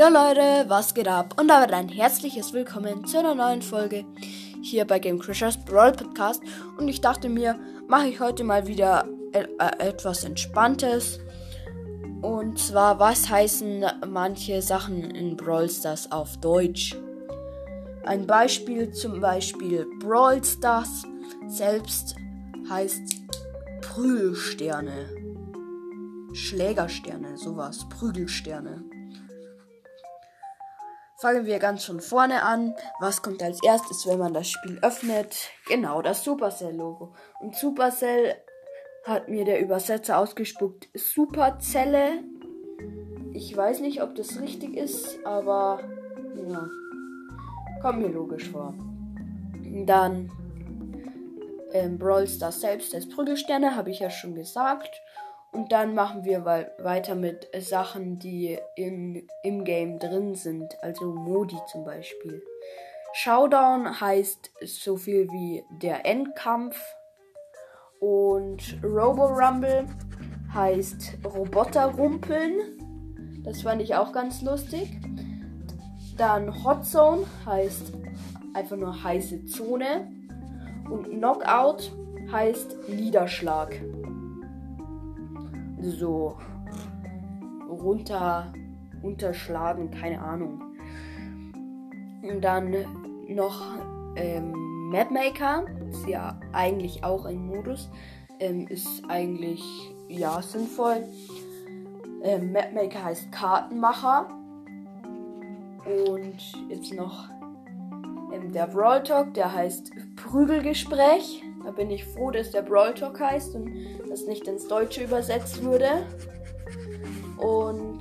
[0.00, 1.38] Ja Leute, was geht ab?
[1.38, 4.06] Und damit ein herzliches Willkommen zu einer neuen Folge
[4.62, 6.42] hier bei Game Crushers Brawl Podcast.
[6.78, 9.44] Und ich dachte mir, mache ich heute mal wieder äh,
[9.78, 11.20] etwas Entspanntes.
[12.22, 16.96] Und zwar, was heißen manche Sachen in Brawl Stars auf Deutsch?
[18.06, 21.02] Ein Beispiel zum Beispiel Brawl Stars
[21.46, 22.16] selbst
[22.70, 23.02] heißt
[23.82, 25.10] Prügelsterne.
[26.32, 28.82] Schlägersterne, sowas, Prügelsterne.
[31.20, 32.74] Fangen wir ganz von vorne an.
[32.98, 35.50] Was kommt als erstes, wenn man das Spiel öffnet?
[35.68, 37.12] Genau, das Supercell-Logo.
[37.40, 38.36] Und Supercell
[39.04, 40.88] hat mir der Übersetzer ausgespuckt.
[40.94, 42.24] Superzelle.
[43.34, 45.80] Ich weiß nicht, ob das richtig ist, aber
[46.48, 46.66] ja.
[47.82, 48.72] Kommt mir logisch vor.
[49.84, 50.32] Dann
[51.72, 55.02] ähm, Brawl Stars selbst als Prügelsterne, habe ich ja schon gesagt.
[55.52, 60.76] Und dann machen wir weiter mit Sachen, die in, im Game drin sind.
[60.82, 62.42] Also Modi zum Beispiel.
[63.12, 66.80] Showdown heißt so viel wie der Endkampf.
[67.98, 69.86] Und Robo Rumble
[70.54, 73.42] heißt Roboterrumpeln.
[73.42, 75.00] Das fand ich auch ganz lustig.
[76.16, 77.92] Dann Hot Zone heißt
[78.54, 80.12] einfach nur heiße Zone.
[80.88, 81.92] Und Knockout
[82.30, 83.80] heißt Niederschlag
[85.82, 86.36] so
[87.68, 88.52] runter,
[89.02, 90.62] unterschlagen, keine Ahnung.
[92.22, 92.74] Und dann
[93.28, 93.62] noch
[94.16, 94.52] ähm,
[94.90, 97.88] Mapmaker, ist ja eigentlich auch ein Modus,
[98.40, 99.62] ähm, ist eigentlich
[100.08, 101.04] ja sinnvoll.
[102.22, 104.28] Ähm, Mapmaker heißt Kartenmacher.
[105.86, 107.30] Und jetzt noch
[108.32, 111.42] ähm, der Brawl Talk, der heißt Prügelgespräch.
[111.64, 113.70] Da bin ich froh, dass der Brawl Talk heißt und
[114.08, 116.06] das nicht ins Deutsche übersetzt wurde.
[117.38, 118.00] Und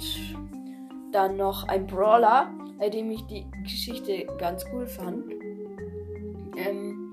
[1.12, 5.32] dann noch ein Brawler, bei dem ich die Geschichte ganz cool fand.
[6.56, 7.10] Ähm,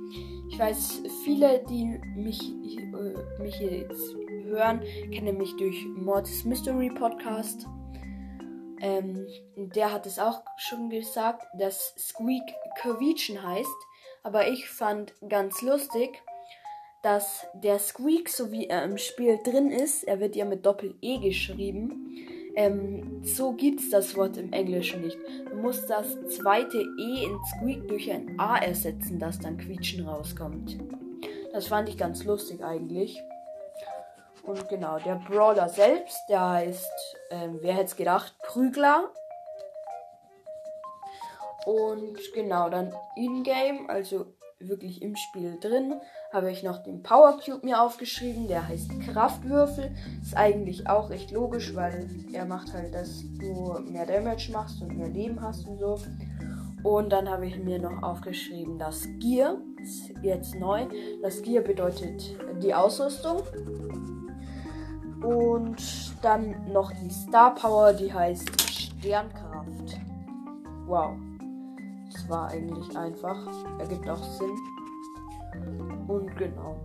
[0.49, 4.81] ich weiß, viele, die mich, äh, mich jetzt hören,
[5.13, 7.67] kennen mich durch Mortis Mystery Podcast.
[8.81, 9.27] Ähm,
[9.57, 12.45] der hat es auch schon gesagt, dass Squeak
[12.81, 13.77] Quietschen heißt.
[14.23, 16.23] Aber ich fand ganz lustig,
[17.07, 21.19] dass der Squeak, so wie er im Spiel drin ist, er wird ja mit Doppel-E
[21.19, 22.17] geschrieben,
[22.57, 25.17] ähm, so gibt es das Wort im Englischen nicht.
[25.49, 30.79] Du musst das zweite E in Squeak durch ein A ersetzen, das dann Quietschen rauskommt.
[31.53, 33.23] Das fand ich ganz lustig eigentlich.
[34.43, 39.13] Und genau, der Brawler selbst, der heißt, ähm, wer hätte es gedacht, Prügler.
[41.67, 44.27] Und genau, dann in-game, also
[44.59, 46.01] wirklich im Spiel drin,
[46.33, 48.49] habe ich noch den Power Cube mir aufgeschrieben.
[48.49, 49.95] Der heißt Kraftwürfel.
[50.23, 54.97] Ist eigentlich auch recht logisch, weil er macht halt, dass du mehr Damage machst und
[54.97, 55.99] mehr Leben hast und so.
[56.83, 59.57] Und dann habe ich mir noch aufgeschrieben, das Gear.
[59.83, 60.87] Ist jetzt neu.
[61.23, 63.43] Das Gear bedeutet die Ausrüstung.
[65.23, 65.83] Und
[66.23, 70.01] dann noch die Star Power, die heißt Sternkraft.
[70.87, 71.17] Wow.
[72.13, 73.47] Das war eigentlich einfach.
[73.79, 74.76] Ergibt auch Sinn.
[76.37, 76.77] Genau.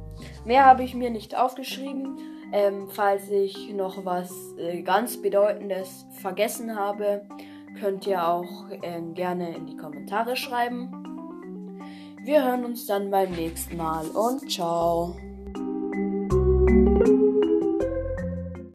[0.45, 2.17] Mehr habe ich mir nicht aufgeschrieben.
[2.53, 7.22] Ähm, falls ich noch was äh, ganz Bedeutendes vergessen habe,
[7.79, 10.91] könnt ihr auch äh, gerne in die Kommentare schreiben.
[12.23, 15.16] Wir hören uns dann beim nächsten Mal und ciao.